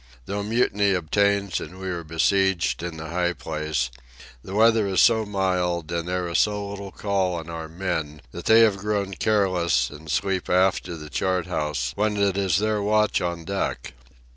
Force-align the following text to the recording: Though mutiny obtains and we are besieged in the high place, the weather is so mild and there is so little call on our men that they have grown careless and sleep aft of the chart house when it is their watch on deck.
Though 0.25 0.41
mutiny 0.41 0.95
obtains 0.95 1.59
and 1.59 1.79
we 1.79 1.87
are 1.89 2.03
besieged 2.03 2.81
in 2.81 2.97
the 2.97 3.09
high 3.09 3.33
place, 3.33 3.91
the 4.43 4.55
weather 4.55 4.87
is 4.87 4.99
so 4.99 5.27
mild 5.27 5.91
and 5.91 6.07
there 6.07 6.27
is 6.27 6.39
so 6.39 6.67
little 6.71 6.91
call 6.91 7.35
on 7.35 7.51
our 7.51 7.69
men 7.69 8.23
that 8.31 8.45
they 8.45 8.61
have 8.61 8.77
grown 8.77 9.13
careless 9.13 9.91
and 9.91 10.09
sleep 10.09 10.49
aft 10.49 10.87
of 10.87 11.01
the 11.01 11.11
chart 11.11 11.45
house 11.45 11.91
when 11.93 12.17
it 12.17 12.35
is 12.35 12.57
their 12.57 12.81
watch 12.81 13.21
on 13.21 13.45
deck. 13.45 13.93